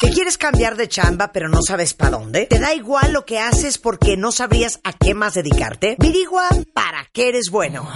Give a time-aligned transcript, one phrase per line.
[0.00, 2.46] ¿Te quieres cambiar de chamba pero no sabes para dónde?
[2.46, 5.96] ¿Te da igual lo que haces porque no sabrías a qué más dedicarte?
[5.98, 7.88] Virigua para qué eres bueno.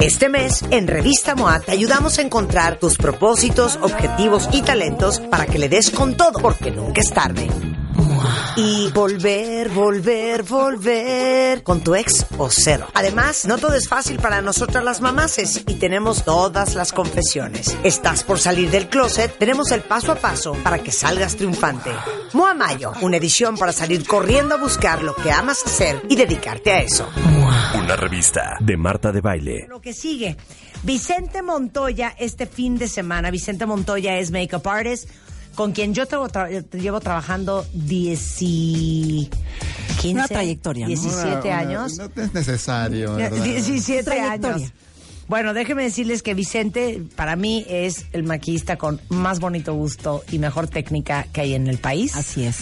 [0.00, 5.46] Este mes, en Revista MOA, te ayudamos a encontrar tus propósitos, objetivos y talentos para
[5.46, 7.48] que le des con todo, porque nunca es tarde.
[8.56, 12.86] Y volver, volver, volver con tu ex o cero.
[12.94, 17.76] Además, no todo es fácil para nosotras las mamaces y tenemos todas las confesiones.
[17.84, 19.36] ¿Estás por salir del closet?
[19.38, 21.90] Tenemos el paso a paso para que salgas triunfante.
[22.32, 26.72] Moa Mayo, una edición para salir corriendo a buscar lo que amas hacer y dedicarte
[26.72, 27.08] a eso.
[27.74, 29.66] Una revista de Marta de Baile.
[29.68, 30.36] Lo que sigue.
[30.82, 33.30] Vicente Montoya este fin de semana.
[33.30, 35.08] Vicente Montoya es makeup artist
[35.56, 39.28] con quien yo tengo tra- llevo trabajando 10 y
[40.00, 40.88] 15, Una trayectoria, ¿no?
[40.88, 41.98] 17 Una- años.
[41.98, 43.42] No es necesario, ¿verdad?
[43.42, 44.56] 17 Trayectoria.
[44.56, 44.72] años.
[45.28, 50.38] Bueno, déjenme decirles que Vicente, para mí, es el maquillista con más bonito gusto y
[50.38, 52.14] mejor técnica que hay en el país.
[52.14, 52.56] Así es.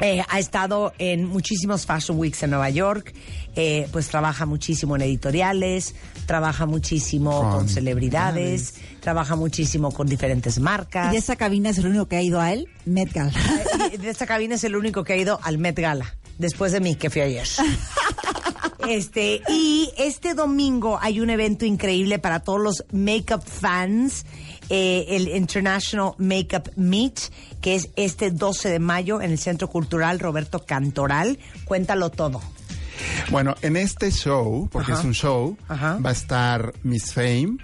[0.00, 3.14] Eh, ha estado en muchísimos Fashion Weeks en Nueva York,
[3.54, 5.94] eh, pues trabaja muchísimo en editoriales,
[6.26, 11.12] trabaja muchísimo con, Con celebridades, trabaja muchísimo con diferentes Y marcas.
[11.12, 13.32] de esa cabina es el único que ha ido a él, Met Gala.
[13.92, 16.80] Eh, de esta cabina es el único que ha ido al Met Gala, después de
[16.80, 17.46] mí, que fui ayer.
[18.88, 24.24] Este, y este domingo hay un evento increíble para todos los makeup fans,
[24.70, 27.20] eh, el International Makeup Meet,
[27.60, 31.38] que es este 12 de mayo en el Centro Cultural Roberto Cantoral.
[31.64, 32.40] Cuéntalo todo.
[33.30, 35.00] Bueno, en este show, porque Ajá.
[35.00, 35.98] es un show, Ajá.
[36.04, 37.56] va a estar Miss Fame.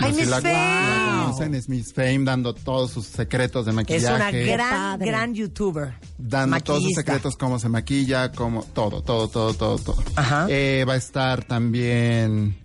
[0.00, 0.52] Ay, No si Miss la, Fame.
[0.52, 4.14] la conocen, es Miss Fame dando todos sus secretos de Es maquillaje.
[4.14, 5.94] una gran, gran youtuber.
[6.18, 10.02] dando todos sus secretos, cómo se maquilla, cómo, todo, todo, todo, todo, todo.
[10.14, 10.46] Ajá.
[10.48, 12.56] Eh, va a estar también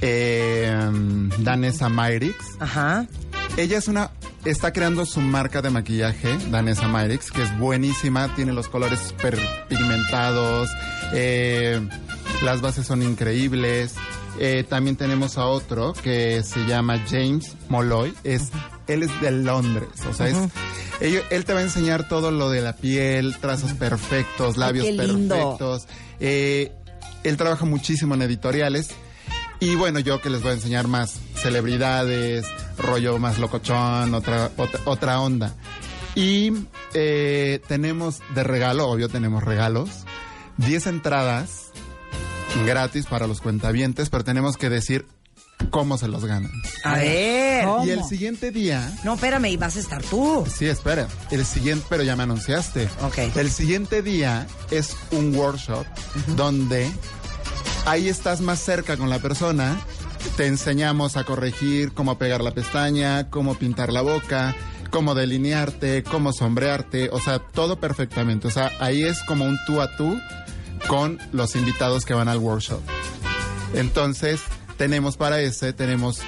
[0.00, 0.72] eh,
[1.38, 2.36] Danessa Myrix.
[2.58, 3.06] Ajá.
[3.56, 4.10] Ella es una,
[4.44, 9.38] está creando su marca de maquillaje, Danessa Myrix, que es buenísima, tiene los colores súper
[9.68, 10.70] pigmentados,
[11.12, 11.80] eh,
[12.42, 13.94] las bases son increíbles.
[14.38, 18.50] Eh, también tenemos a otro que se llama James Molloy, es,
[18.86, 20.38] él es de Londres, o sea, es,
[21.00, 25.88] él te va a enseñar todo lo de la piel, trazos perfectos, labios perfectos.
[26.20, 26.72] Eh,
[27.24, 28.90] él trabaja muchísimo en editoriales.
[29.60, 32.46] Y bueno, yo que les voy a enseñar más celebridades,
[32.78, 35.54] rollo más locochón, otra, otra, otra onda.
[36.14, 36.52] Y
[36.94, 39.90] eh, tenemos de regalo, obvio tenemos regalos,
[40.56, 41.66] 10 entradas
[42.66, 45.06] gratis para los cuentavientes, pero tenemos que decir
[45.70, 46.50] cómo se los ganan.
[46.84, 47.64] A ver.
[47.66, 47.84] ¿Cómo?
[47.86, 50.44] Y el siguiente día, No, espérame, y vas a estar tú.
[50.52, 52.88] sí, espera, el siguiente, pero ya me anunciaste.
[53.02, 53.18] Ok.
[53.36, 55.84] El siguiente día es un workshop
[56.28, 56.90] donde
[57.86, 59.78] ahí estás más cerca con la persona,
[60.36, 64.54] te enseñamos a corregir cómo pegar la pestaña, cómo pintar la boca,
[64.90, 68.48] cómo delinearte, cómo sombrearte, o sea, todo perfectamente.
[68.48, 70.18] O sea, ahí es como un tú a tú
[70.88, 72.80] con los invitados que van al workshop.
[73.74, 74.40] Entonces,
[74.76, 76.20] tenemos para ese, tenemos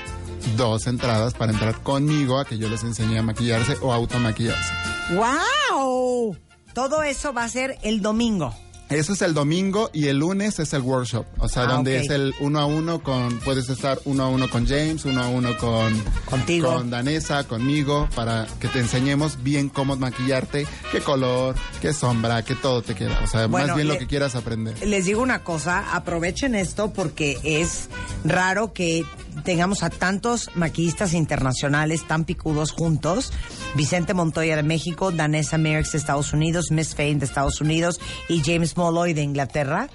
[0.57, 4.73] dos entradas para entrar conmigo a que yo les enseñe a maquillarse o automaquillarse.
[5.13, 6.37] ¡Wow!
[6.75, 8.55] Todo eso va a ser el domingo.
[8.95, 11.25] Eso es el domingo y el lunes es el workshop.
[11.39, 14.49] O sea, Ah, donde es el uno a uno con, puedes estar uno a uno
[14.51, 15.93] con James, uno a uno con,
[16.27, 16.73] Contigo.
[16.75, 22.55] con Danesa, conmigo, para que te enseñemos bien cómo maquillarte, qué color, qué sombra, qué
[22.55, 23.21] todo te queda.
[23.23, 24.75] O sea, Bueno, más bien le- lo que quieras aprender.
[24.87, 27.89] Les digo una cosa, aprovechen esto porque es
[28.25, 29.05] raro que
[29.45, 33.33] tengamos a tantos maquillistas internacionales tan picudos juntos.
[33.75, 38.43] Vicente Montoya de México, Danessa Merrick de Estados Unidos, Miss Fame de Estados Unidos y
[38.45, 39.89] James Molloy de Inglaterra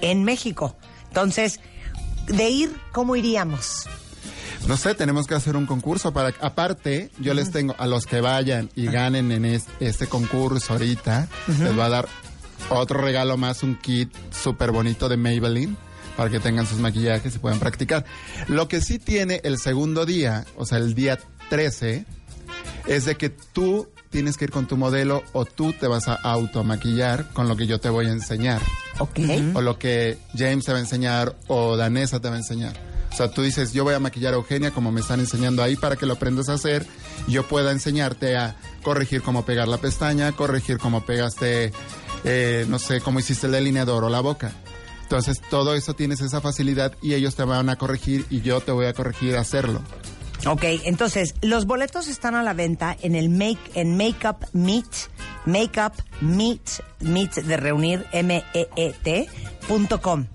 [0.00, 0.76] en México.
[1.08, 1.60] Entonces,
[2.26, 3.88] de ir, ¿cómo iríamos?
[4.66, 8.20] No sé, tenemos que hacer un concurso para, aparte, yo les tengo, a los que
[8.20, 12.08] vayan y ganen en es- este concurso ahorita, les voy a dar
[12.70, 15.76] otro regalo más, un kit súper bonito de Maybelline
[16.16, 18.04] para que tengan sus maquillajes y puedan practicar.
[18.48, 21.18] Lo que sí tiene el segundo día, o sea, el día
[21.50, 22.04] 13,
[22.86, 26.14] es de que tú tienes que ir con tu modelo o tú te vas a
[26.14, 28.62] automaquillar con lo que yo te voy a enseñar.
[28.98, 29.18] Ok.
[29.54, 32.74] O lo que James te va a enseñar o Danesa te va a enseñar.
[33.12, 35.76] O sea, tú dices, yo voy a maquillar a Eugenia como me están enseñando ahí
[35.76, 36.86] para que lo aprendas a hacer
[37.26, 41.72] y yo pueda enseñarte a corregir cómo pegar la pestaña, corregir cómo pegaste,
[42.24, 44.52] eh, no sé, cómo hiciste el delineador o la boca.
[45.06, 48.72] Entonces, todo eso tienes esa facilidad y ellos te van a corregir y yo te
[48.72, 49.80] voy a corregir a hacerlo.
[50.46, 54.86] Ok, entonces, los boletos están a la venta en el Make, en Makeup Meet,
[55.44, 56.60] Makeup Meet,
[56.98, 59.28] Meet de reunir, M-E-E-T,
[59.68, 60.26] punto com.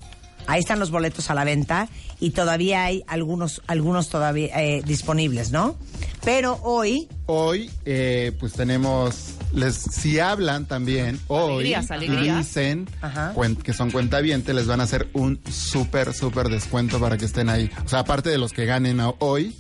[0.47, 1.89] Ahí están los boletos a la venta
[2.21, 5.75] y todavía hay algunos, algunos todavía eh, disponibles, ¿no?
[6.23, 11.89] Pero hoy, Hoy, eh, pues tenemos, les, si hablan también, hoy, Alegrías,
[12.35, 12.87] y dicen
[13.35, 17.49] cuen- que son cuentavientes, les van a hacer un súper, súper descuento para que estén
[17.49, 17.69] ahí.
[17.85, 19.55] O sea, aparte de los que ganen hoy,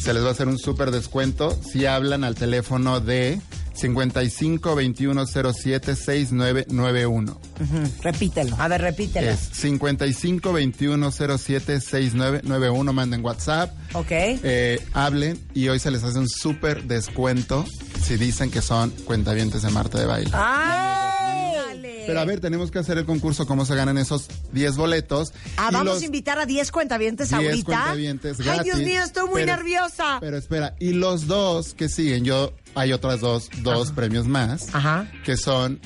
[0.00, 3.40] se les va a hacer un súper descuento si hablan al teléfono de
[3.74, 7.32] 55 21 07 6991.
[7.60, 8.56] Ujú, Repítelo.
[8.58, 9.30] a ver, repítelo.
[9.30, 12.92] Es 55 21 07 6991.
[12.92, 13.70] Manden WhatsApp.
[13.94, 14.06] Ok.
[14.10, 17.64] Eh, hablen y hoy se les hace un súper descuento
[18.02, 20.30] si dicen que son cuentavientes de Marta de Baile.
[20.34, 22.04] ¡Ay!
[22.06, 25.32] Pero a ver, tenemos que hacer el concurso, cómo se ganan esos 10 boletos.
[25.56, 27.64] Ah, Y vamos los a invitar a 10 cuentavientes 10 ahorita.
[27.66, 28.64] cuentavientes Ay, gratis.
[28.64, 30.18] Dios mío, estoy muy Pero- nerviosa.
[30.20, 35.08] Pero espera, y los dos que siguen, yo, hay otras dos, dos premios más, Ajá.
[35.24, 35.80] que son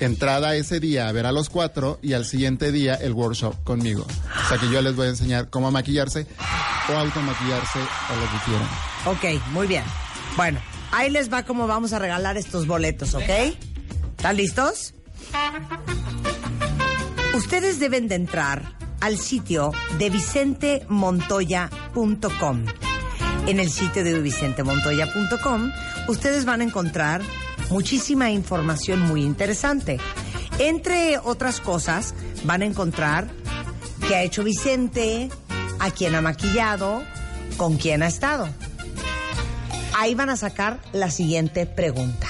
[0.00, 4.06] entrada ese día a ver a los cuatro y al siguiente día el workshop conmigo.
[4.44, 6.26] O sea que yo les voy a enseñar cómo maquillarse
[6.88, 9.36] o automaquillarse o lo que quieran.
[9.36, 9.82] Ok, muy bien.
[10.36, 10.60] Bueno,
[10.94, 13.30] ahí les va cómo vamos a regalar estos boletos, ¿ok?
[14.16, 14.94] ¿Están listos?
[17.34, 22.64] Ustedes deben de entrar al sitio de vicentemontoya.com.
[23.46, 25.72] En el sitio de vicentemontoya.com
[26.08, 27.22] ustedes van a encontrar
[27.70, 29.98] muchísima información muy interesante.
[30.58, 32.14] Entre otras cosas,
[32.44, 33.28] van a encontrar
[34.06, 35.28] qué ha hecho Vicente,
[35.80, 37.02] a quién ha maquillado,
[37.56, 38.48] con quién ha estado.
[39.96, 42.26] Ahí van a sacar la siguiente pregunta.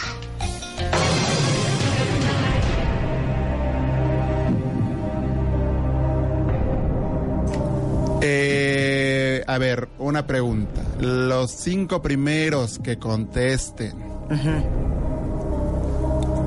[8.21, 10.83] Eh, a ver, una pregunta.
[11.01, 13.93] Los cinco primeros que contesten,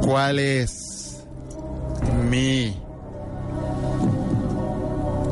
[0.01, 1.23] ¿cuál es
[2.29, 2.75] mi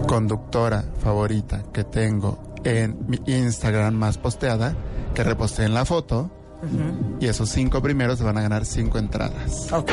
[0.07, 4.75] conductora favorita que tengo en mi Instagram más posteada?
[5.13, 6.31] Que reposteen la foto.
[7.19, 9.71] Y esos cinco primeros se van a ganar cinco entradas.
[9.71, 9.91] Ok.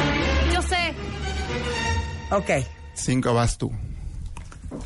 [0.55, 0.95] Yo sé.
[2.31, 2.67] Ok.
[2.95, 3.71] Cinco vas tú.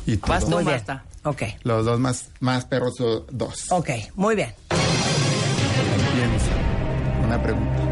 [0.05, 0.59] Y tú Vas tú.
[0.61, 1.05] Marta.
[1.23, 1.43] Ok.
[1.63, 3.71] Los dos más, más perros son dos.
[3.71, 3.89] Ok.
[4.15, 4.53] Muy bien.
[6.13, 6.51] Piensa.
[7.25, 7.83] Una pregunta.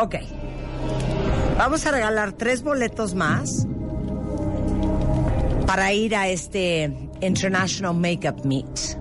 [0.00, 0.14] Ok.
[1.58, 3.66] Vamos a regalar tres boletos más
[5.68, 8.96] para ir a este International Makeup Meet.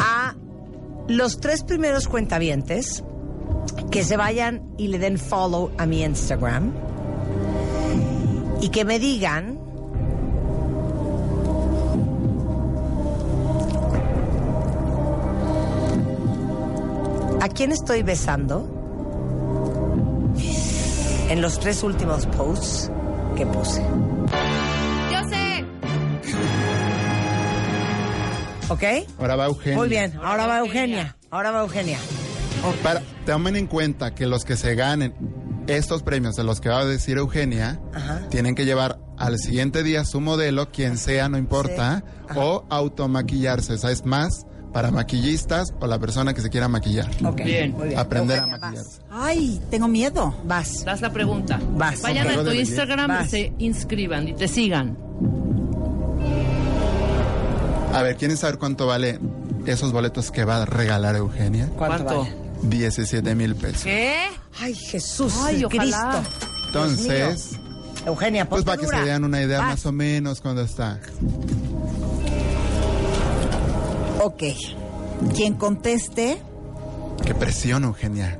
[0.00, 0.34] A
[1.06, 3.04] los tres primeros cuentavientes
[3.92, 6.72] que se vayan y le den follow a mi Instagram
[8.60, 9.56] y que me digan
[17.40, 18.68] a quién estoy besando
[21.30, 22.90] en los tres últimos posts
[23.36, 23.82] que puse.
[28.68, 28.82] ¿Ok?
[29.18, 29.76] Ahora va Eugenia.
[29.76, 31.16] Muy bien, ahora va Eugenia.
[31.30, 31.98] Ahora va Eugenia.
[32.82, 35.14] Para, tomen en cuenta que los que se ganen
[35.66, 38.26] estos premios de los que va a decir Eugenia, Ajá.
[38.30, 42.04] tienen que llevar al siguiente día su modelo, quien sea, no importa,
[42.34, 43.74] o automaquillarse.
[43.74, 47.08] O sea, es más para maquillistas o la persona que se quiera maquillar.
[47.24, 47.42] Ok.
[47.42, 47.72] Bien.
[47.72, 47.98] Muy bien.
[47.98, 49.02] Aprender Eugenia, a maquillarse.
[49.10, 50.34] Ay, tengo miedo.
[50.44, 50.84] Vas.
[50.84, 51.60] Das la pregunta.
[51.76, 52.02] Vas.
[52.02, 52.54] Vayan a tu Vas.
[52.54, 54.96] Instagram y se inscriban y te sigan.
[57.94, 59.20] A ver, ¿quieren saber cuánto vale
[59.66, 61.68] esos boletos que va a regalar Eugenia?
[61.76, 62.20] ¿Cuánto, ¿Cuánto?
[62.22, 62.36] vale?
[62.62, 63.84] 17 mil pesos.
[63.84, 64.16] ¿Qué?
[64.60, 65.76] Ay, Jesús Ay, Cristo.
[65.76, 66.22] ojalá.
[66.66, 67.50] Entonces,
[68.04, 70.98] Eugenia, pues para que se den una idea más o menos cuando está.
[74.20, 74.42] Ok.
[75.34, 76.38] Quien conteste
[77.24, 78.38] Qué presión, Eugenia.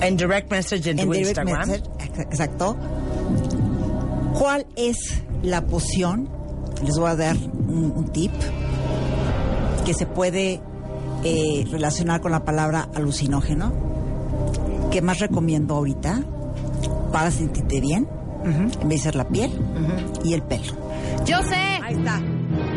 [0.00, 1.68] En direct message en, en tu direct Instagram.
[1.68, 1.90] message,
[2.22, 2.76] exacto,
[4.36, 4.96] ¿cuál es
[5.42, 6.28] la poción?
[6.84, 7.36] Les voy a dar
[7.72, 8.32] un, un tip
[9.84, 10.60] que se puede
[11.24, 13.72] eh, relacionar con la palabra alucinógeno.
[14.90, 16.20] que más recomiendo ahorita
[17.12, 18.08] para sentirte bien?
[18.44, 19.52] En vez de ser la piel
[20.24, 20.72] y el pelo.
[21.24, 21.54] Yo sé.
[21.82, 22.20] Ahí está.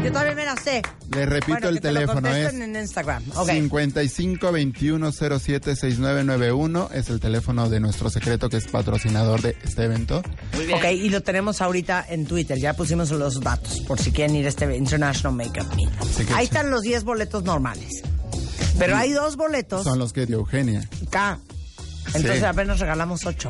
[0.05, 0.81] Yo también me la sé.
[1.11, 3.23] Le repito Bueno, el que te lo teléfono, es en Instagram.
[3.35, 3.49] Ok.
[3.49, 9.83] 55 21 07 6991 es el teléfono de nuestro secreto que es patrocinador de este
[9.83, 10.21] evento.
[10.53, 10.77] Muy bien.
[10.79, 12.57] Ok, y lo tenemos ahorita en Twitter.
[12.59, 15.89] Ya pusimos los datos por si quieren ir a este International Makeup Meet.
[16.03, 16.43] Sí Ahí sí.
[16.45, 18.01] están los 10 boletos normales.
[18.77, 20.87] Pero hay dos boletos Son los que dio Eugenia.
[21.09, 21.39] K.
[22.07, 22.45] Entonces Sí.
[22.45, 23.49] apenas regalamos 8.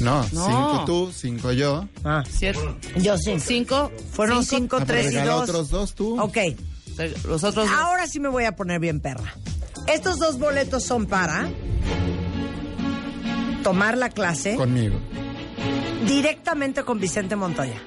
[0.00, 0.46] No, No.
[0.46, 1.86] cinco tú, cinco yo.
[2.04, 2.76] Ah, Cierto.
[2.96, 3.38] yo sí.
[3.38, 3.90] Cinco.
[4.12, 4.78] Fueron cinco.
[4.78, 5.42] 5, Ah, pero 3 y regala 2.
[5.42, 6.20] otros dos tú.
[6.20, 6.36] Ok,
[7.26, 7.78] Los otros dos.
[7.78, 9.34] ahora sí me voy a poner bien perra.
[9.86, 11.50] Estos dos boletos son para
[13.62, 14.98] tomar la clase Conmigo.
[16.06, 17.80] directamente con Vicente Montoya.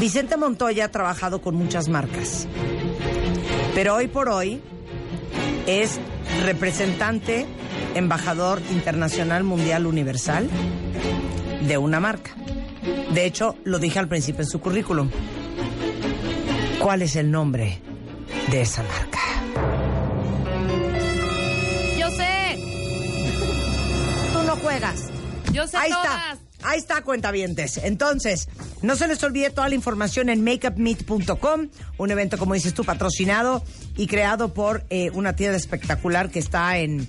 [0.00, 2.46] Vicente Montoya ha trabajado con muchas marcas,
[3.74, 4.60] pero hoy por hoy
[5.66, 5.98] es
[6.42, 7.46] representante,
[7.94, 10.48] embajador internacional mundial universal
[11.66, 12.32] de una marca.
[13.12, 15.10] De hecho, lo dije al principio en su currículum.
[16.80, 17.80] ¿Cuál es el nombre
[18.50, 19.20] de esa marca?
[21.98, 22.58] Yo sé.
[24.32, 25.08] Tú no juegas.
[25.52, 26.34] Yo sé Ahí todas.
[26.34, 26.43] está.
[26.64, 27.76] Ahí está, cuentavientes.
[27.76, 28.48] Entonces,
[28.80, 31.68] no se les olvide toda la información en makeupmeet.com,
[31.98, 33.62] un evento, como dices tú, patrocinado
[33.96, 37.06] y creado por eh, una tienda espectacular que está en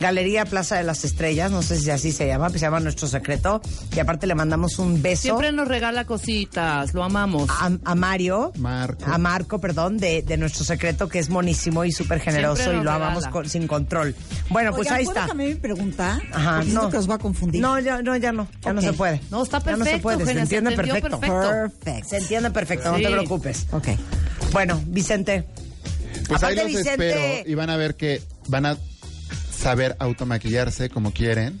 [0.00, 3.08] Galería Plaza de las Estrellas, no sé si así se llama, pues se llama Nuestro
[3.08, 3.60] Secreto.
[3.94, 6.92] Y aparte le mandamos un beso Siempre nos regala cositas.
[6.94, 7.48] Lo amamos.
[7.50, 8.52] a, a Mario.
[8.58, 9.04] Marco.
[9.10, 12.78] A Marco, perdón, de, de Nuestro Secreto, que es monísimo y súper generoso y lo
[12.80, 13.06] regala.
[13.06, 14.14] amamos con- sin control.
[14.50, 15.28] Bueno, pues ahí ¿puedo está.
[15.28, 16.20] cambiar mi pregunta?
[16.32, 17.60] Ajá, Porque siento que los voy a confundir.
[17.62, 19.20] No, ya no, ya no, ya no se puede.
[19.30, 21.18] No, está Ya no se perfecto, puede, se entiende perfecto.
[21.20, 21.40] perfecto.
[21.82, 22.06] Perfect.
[22.08, 23.66] Se entiende perfecto, no te preocupes.
[23.72, 23.88] Ok.
[24.52, 25.44] Bueno, Vicente.
[26.28, 28.76] Pues ahí Aparte, los Vicente- espero y van a ver que van a
[29.56, 31.58] saber automaquillarse como quieren.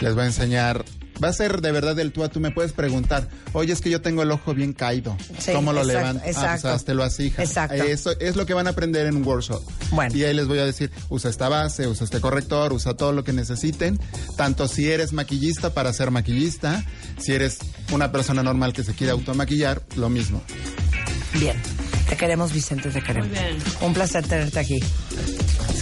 [0.00, 0.84] Les voy a enseñar.
[1.22, 2.40] Va a ser de verdad del tú a tú.
[2.40, 5.16] Me puedes preguntar, oye, es que yo tengo el ojo bien caído.
[5.38, 6.22] Sí, ¿Cómo lo exacto, levanto?
[6.24, 6.62] Ah, exacto.
[6.62, 7.42] pues hazte lo así, hija.
[7.42, 7.82] Exacto.
[7.82, 9.62] Eso es lo que van a aprender en un workshop.
[9.92, 10.14] Bueno.
[10.14, 13.24] Y ahí les voy a decir, usa esta base, usa este corrector, usa todo lo
[13.24, 13.98] que necesiten.
[14.36, 16.84] Tanto si eres maquillista para ser maquillista,
[17.18, 17.58] si eres
[17.92, 20.42] una persona normal que se quiere automaquillar, lo mismo.
[21.40, 21.56] Bien.
[22.08, 23.28] Te queremos, Vicente, te queremos.
[23.28, 23.56] Muy bien.
[23.80, 24.80] Un placer tenerte aquí.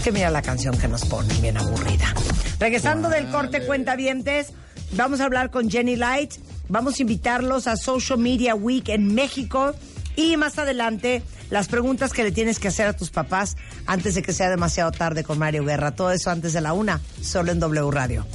[0.05, 2.13] Que mira la canción que nos ponen, bien aburrida.
[2.61, 4.53] Regresando del corte Cuentavientes,
[4.93, 6.35] vamos a hablar con Jenny Light.
[6.69, 9.75] Vamos a invitarlos a Social Media Week en México.
[10.15, 14.23] Y más adelante, las preguntas que le tienes que hacer a tus papás antes de
[14.23, 15.95] que sea demasiado tarde con Mario Guerra.
[15.95, 18.27] Todo eso antes de la una, solo en W Radio.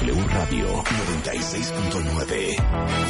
[0.00, 2.56] W Radio 96.9.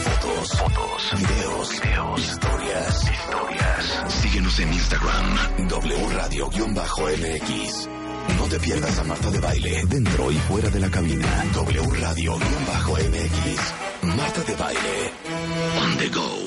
[0.02, 4.12] Fotos, fotos, videos, videos, historias, historias.
[4.23, 7.88] Síguenos en Instagram, W Radio-MX.
[8.38, 11.44] No te pierdas a Marta de Baile, dentro y fuera de la cabina.
[11.54, 13.59] W Radio-MX.
[14.16, 15.12] Marta de Baile.
[15.82, 16.41] On the go.